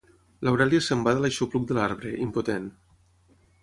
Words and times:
L'Aurèlia 0.47 0.81
se'n 0.85 1.05
va 1.09 1.13
de 1.19 1.23
l'aixopluc 1.27 1.69
de 1.73 1.79
l'arbre, 1.79 2.17
impotent. 2.29 2.71